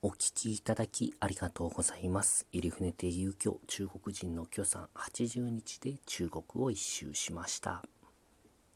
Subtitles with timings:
[0.00, 2.46] お聞きいただきありがとうございます。
[2.52, 7.82] 入船亭遊興中国人の許さん80日で中国を一周しました。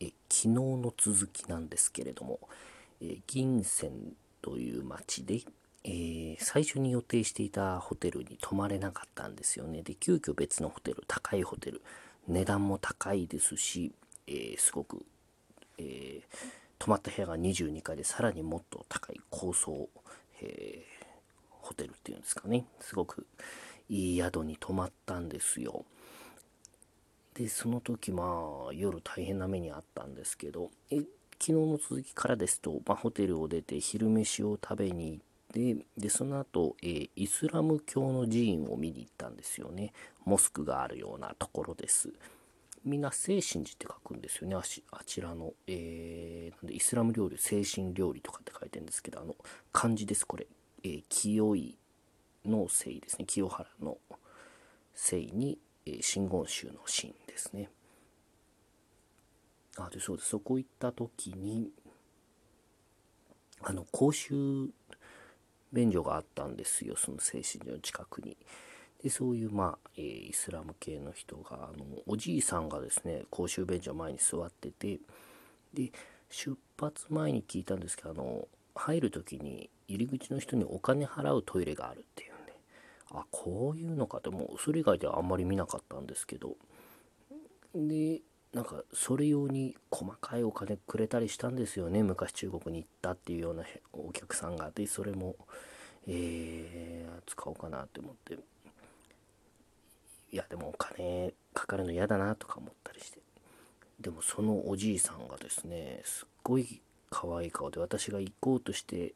[0.00, 2.40] え昨日の続きなんですけれども、
[3.00, 3.92] え銀川
[4.40, 5.42] という町で、
[5.84, 9.82] えー最初に予定していたホテルに泊まれなかったんですよね。
[9.82, 11.82] で、急遽別のホテル、高いホテル、
[12.26, 13.92] 値段も高いですし、
[14.26, 15.06] えーすごく
[15.78, 16.22] えー
[16.80, 19.88] 泊まった部屋が22階でさらにもっと高い高層、
[20.40, 20.84] え
[21.62, 22.66] ホテルっていうんですかね。
[22.80, 23.26] すごく
[23.88, 25.84] いい宿に泊まったんですよ。
[27.34, 28.24] でその時ま
[28.70, 30.96] あ夜大変な目にあったんですけどえ
[31.42, 39.92] 昨日の続きからですと、まあ、ホテルを出て昼飯を食べに行ってでその後、えーイスラム教の寺院を見に行ったんですよね。
[40.24, 42.10] モスクがあるようなところです。
[42.84, 44.56] みんな精神寺って書くんですよね。
[44.56, 44.62] あ
[45.04, 49.34] ちらの、えーなんでイスラム料理精神料理とかって書いてるんですけどあの
[49.72, 50.46] 漢字ですこれ、
[50.84, 51.78] えー清い
[52.44, 53.24] の聖ですね。
[53.26, 53.98] 清原の
[54.94, 57.70] 聖に、えー真言宗の真ですね。
[59.78, 60.30] あでそうです。
[60.30, 61.70] そこ行った時に
[63.62, 64.34] あの公衆
[65.72, 66.96] 便所があったんですよ。
[66.96, 68.36] その精神寺の近くに。
[69.02, 75.00] でそういうまあ、えーイスラム系の人があのおじいさんがですね公衆便所前に座ってて
[75.74, 75.90] で
[76.30, 82.52] 出発前に聞いたんですけどあの入る時に入り口の人にお金払うトイレがあるっていうんで。
[83.10, 86.56] あこういうのかってもそれ以外ではあんまり見なかったんですけど。
[87.74, 88.20] で
[88.52, 92.02] なんかそれ用に細かいお金くれたりしたんですよね。
[92.02, 94.70] 昔中国に行ったっていうようなお客さんが。
[94.70, 95.36] でそれも
[96.06, 98.38] えー使おうかなって思って。
[100.32, 103.20] いやでもお金かかるの嫌だなとか思ったりして。
[104.00, 109.14] でもそのおじいさんがですねすっごい可愛い顔で私が行こうとして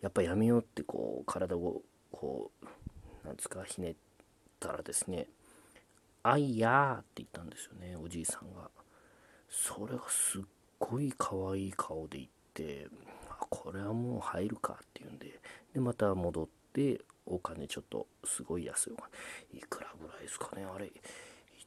[0.00, 3.94] やっぱやめようってこう体をこうなんですかひねっ
[4.58, 5.26] たらですね
[6.22, 8.70] 「あいやー」って言ったんですよねおじいさんが。
[9.48, 10.42] それがすっ
[10.78, 12.88] ごい可愛い顔で言って
[13.50, 15.40] これはもう入るかっていうんで
[15.74, 19.10] でまた戻ってお金ちょっとすごい安いお金。
[19.58, 20.92] いくらぐらいですかねあれ。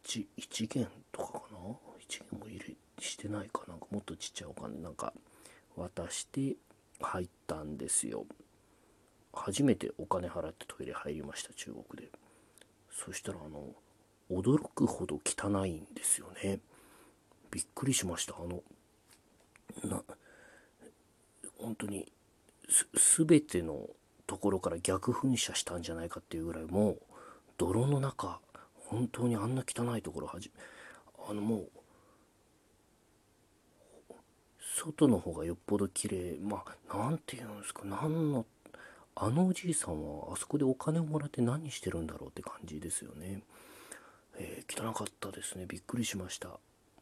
[0.05, 3.87] 1, 1元とかかな？1元も入れしてないかなんか。
[3.91, 5.13] もっとちっちゃいお金なんか
[5.75, 6.55] 渡して
[7.03, 8.25] 入ったんですよ。
[9.33, 12.11] 初めてお金払ってトイレ入りました中国で。
[12.91, 13.73] そしたらあの
[14.31, 16.59] 驚くほど汚いんですよね。
[17.51, 18.35] びっくりしました。
[18.35, 18.63] あの
[19.83, 20.03] な
[21.57, 22.11] 本当に
[22.69, 23.89] す全ての
[24.27, 27.01] ところから逆噴射したんじゃないかっていうぐらいもう
[27.57, 28.39] 泥の中
[28.75, 30.51] 本当にあんな汚いところはじ
[31.27, 31.69] あのもう
[34.75, 36.37] 外の方がよっぽど綺麗。
[36.41, 37.81] まあなんていうんですか。
[37.85, 38.45] 何の
[39.15, 43.43] あのおじいさんはあそこでお金をもらって何してるんだろうって感じですよね、
[44.37, 45.65] えー汚かったですね。
[45.67, 46.47] びっくりしました。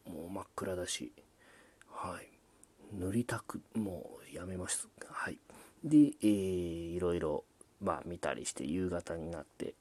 [0.05, 1.13] もう真っ暗だし。
[1.89, 2.27] はい。
[2.93, 4.89] 塗りたくもうやめます。
[5.09, 5.38] はい。
[5.83, 6.27] で、えー
[6.95, 7.45] いろいろ
[7.79, 9.73] まあ見たりして夕方になって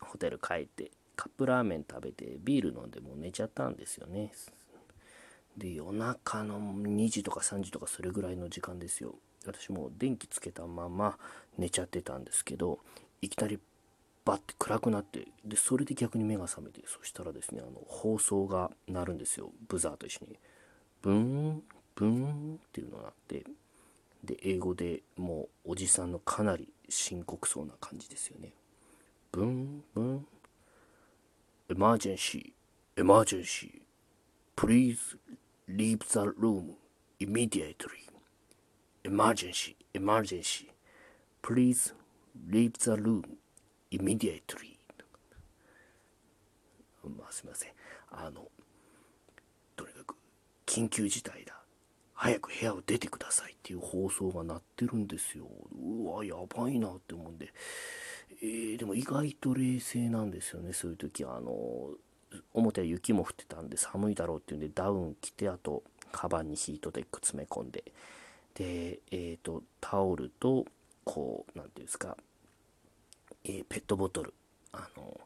[0.00, 4.32] ホテル帰ってカップラーメン食べてビール飲んでもう寝ちゃったんですよね。
[5.56, 9.14] で夜中の2時とか3時とかそれぐらいの時間ですよ。
[9.46, 11.18] 私も電気つけたまま
[11.58, 12.78] 寝ちゃってたんですけど
[13.20, 13.58] いきなり
[14.24, 19.52] バッて暗くなってでそれで逆に目が覚めてそしたらですねあの放送が鳴るんですよ。
[19.68, 20.38] ブザーと一緒に。
[21.02, 21.62] ブーン
[21.94, 23.44] ブーンっていうのがあって
[24.24, 28.52] で英語でもうおじさんのかなり深刻そうな感じですよね。
[29.30, 30.26] ブンブン
[31.68, 33.44] エマージェンシーエマージェン。
[33.44, 33.84] シー
[34.56, 35.18] please
[35.68, 36.76] leave the room
[37.18, 38.08] immediately.
[39.04, 40.72] Emergency emergency.
[41.42, 41.92] Please
[42.50, 43.38] leave the room
[43.90, 44.74] immediately.
[47.04, 47.72] まあすみません。
[48.10, 48.48] あの
[49.76, 50.16] とにかく
[50.66, 51.60] 緊急事態だ。
[52.14, 55.46] 早く部屋を出てくださいっていう放送が鳴ってるんですよ。
[55.78, 57.52] うわやばいなって思うんで、
[58.42, 61.90] えーでも意外と冷静なんですよねそういう時あの
[62.52, 65.82] 表は雪も降ってたんで寒いだろうっていうんでダウン着てあと
[66.12, 67.84] カバンにヒートテック詰め込んで
[68.54, 70.64] でえっ、とタオルと
[71.04, 72.16] こう何ていうんですか、
[73.44, 74.32] えーペットボトル
[74.72, 75.20] あの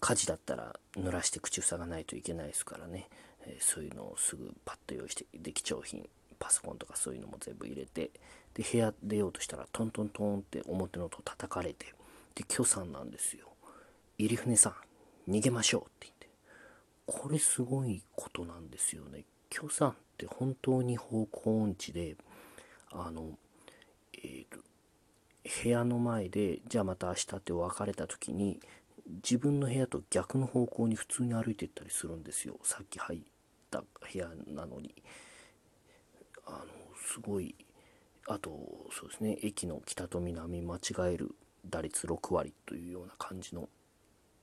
[0.00, 3.08] 火事だったら濡らして口塞がないといけないですからね、
[3.46, 6.08] えーそういうのをすぐパッと用意してで貴重品
[6.38, 8.10] パソコンとかそういうのも全部入れて
[8.54, 11.86] で部屋出ようとしたらトントントンって表の戸叩かれて
[12.34, 13.46] で許さんなんですよ。
[14.18, 14.70] 入船さ
[15.26, 16.11] ん逃げましょうって。
[17.06, 19.24] これすごいことなんですよね。
[19.50, 22.16] 許さんって本当に方向音痴で
[22.90, 23.38] あの、
[24.14, 24.58] えーと
[25.44, 28.60] 部部屋の前でじゃあまた明日って別れた時に
[29.06, 32.58] 自分の部屋と逆の方向に普通に歩いていったりするんですよ。
[32.62, 33.20] さっき入っ
[33.70, 34.94] た部屋なのに。
[36.46, 36.66] あの
[36.96, 37.54] すごい
[38.26, 38.50] あと
[38.92, 40.80] そうですね駅の北と南間違
[41.12, 41.34] える
[41.68, 43.68] 打率6割というような感じの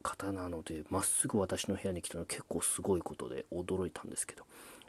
[0.03, 4.43] 方なのでまっすぐ私の部屋に来たの結構すごいことで驚いたんですけど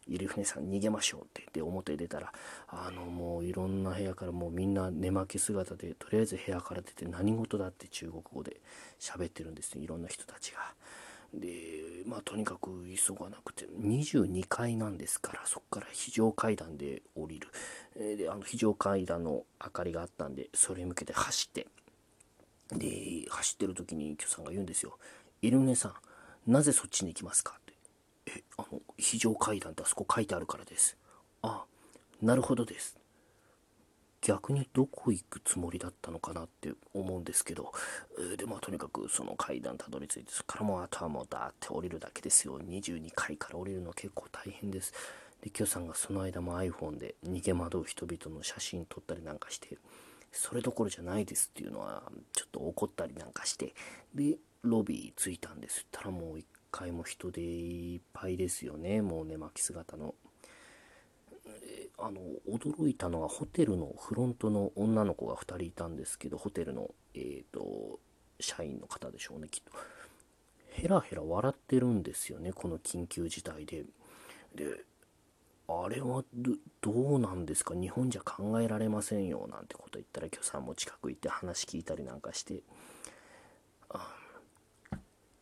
[0.08, 2.32] 入船さん逃げましょうって言って表出たら
[2.68, 8.60] あのもういろんな部屋からもうみんな寝巻き姿でとりあえず部屋から出て何事だって中国語で
[8.98, 10.74] 喋ってるんですねいろんな人たちが。
[11.32, 21.68] でまあとにかく急がなくて22階なんですからそこから非常階段で降りる、であの非常階段の明かりがあったんでそれに向けて走って
[22.72, 22.86] で
[23.30, 24.98] 走ってる時にキョさんが言うんですよ
[25.42, 25.88] 「イルネさ
[26.46, 27.74] んなぜそっちに行きますか?」って
[28.38, 30.96] 「えあの非常階段ってあそこ書いてあるからです」
[31.42, 31.64] あ
[32.20, 32.98] なるほどです
[34.22, 36.44] 逆にどこ行くつもりだったのかな？
[36.44, 37.72] って思うんですけど、
[38.36, 42.60] でまあとにかくその階段たどり着いてそこからもうあとはもうダーって降りるだけですよ。
[42.60, 44.92] 22階から降りるの結構大変です。
[45.40, 49.78] でキョさんがその間も iPhone で逃げ惑う人々の写真撮ったりなんかして
[50.32, 53.74] それどころじゃないですっていうのはちょっと怒ったりなんかして
[54.14, 55.82] でロビー着いたんです。
[55.82, 59.02] ったらもう1階も人でいっぱいですよね。
[59.02, 60.14] もう寝巻き姿の。
[62.02, 68.00] あの驚いたのはホテルのフロントの女の子が2人いたんですけどホテルの、えーと、
[68.40, 69.72] 社員の方でしょうねきっと。
[70.70, 73.84] ヘラヘラ笑ってるんですよねこの緊急事態で。
[74.54, 74.84] で
[75.72, 76.24] あれは
[76.80, 77.74] どうなんですか？
[77.74, 82.62] 日本じゃ考えられませんよなんてこと言ったら許さんも近く行って話聞いたりなんかして。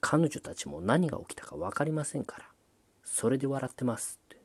[0.01, 2.45] 彼女たちも何が起きたか分かりませんから。
[3.05, 4.37] それで笑ってますって。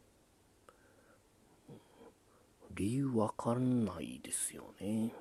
[2.76, 5.14] 理由分かんないですよね。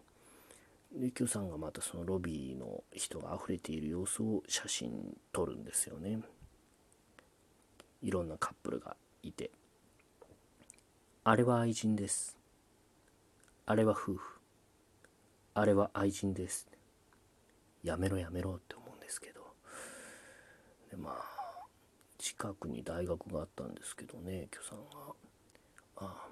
[0.94, 6.20] で許さんがまたそのロビーの人が溢れている様子を写真撮るんですよね。
[8.00, 9.50] いろんなカップルがいて。
[11.24, 12.36] あれは愛人です。
[13.64, 14.40] あれは夫婦。
[15.54, 16.66] あれは愛人です。
[17.84, 19.42] やめろやめろって思うんですけど。
[20.90, 21.66] で、まあ、
[22.18, 25.14] 近くに大学があったんですけどね、許さんが。
[25.98, 26.28] ああ。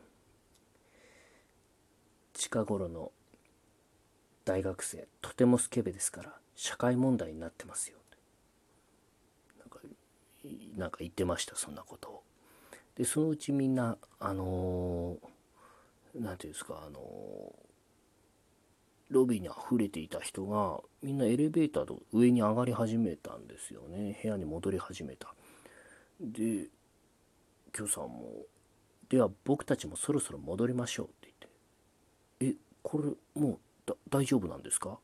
[2.32, 3.12] 近頃の
[4.44, 7.98] 大学生、とてもスケベですから、社会問題になってますよ。
[9.60, 9.78] なんか、
[10.76, 12.22] なんか言ってました、そんなことを。
[13.00, 15.16] でそのうちみんなあの
[16.14, 17.00] 何、て言うんですかあの
[19.08, 24.18] ロビーに溢れていた人がみんなエレベーターと上に上がり始めたんですよね。
[24.22, 25.34] 部屋に戻り始めた。
[26.20, 26.68] で
[27.74, 28.44] 今日さんも
[29.08, 31.32] 「では僕たちもそろそろ戻りましょう」って
[32.38, 35.00] 言って「えこれもう大丈夫なんですか?」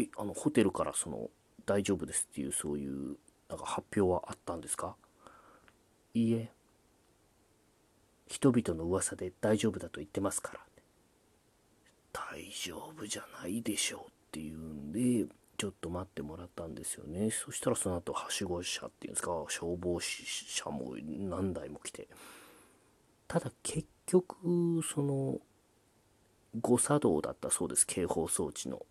[0.00, 1.28] えあのホテルからその
[1.66, 3.18] 「大丈夫です」っていうそういう
[3.50, 4.96] なんか発表はあったんですか？
[6.14, 6.50] いいえ。
[8.28, 10.60] 人々の噂で大丈夫だと言ってますから。
[12.12, 15.26] 大丈夫じゃないでしょうっていうんで
[15.56, 17.30] ちょっと待ってもらったんですよね。
[17.30, 22.08] そしたらその後はしご車っていうんですか消防車も何台も来て。
[23.26, 24.36] ただ結局
[24.82, 25.38] その
[26.60, 27.86] 誤作動だったそうです。
[27.86, 28.84] 警報装置の。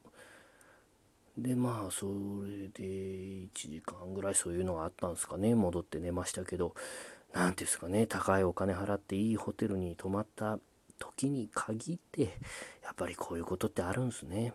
[1.38, 2.08] でまあそ
[2.44, 5.56] れで1時間ぐらいそういうのがあったんですかね。
[5.56, 6.74] 戻って寝ましたけど。
[7.34, 10.60] 何て言うんですかね高いお金払っていいホテルに泊まった
[11.00, 12.22] 時に限って
[12.84, 14.54] やっぱりこういうことってあるんですね。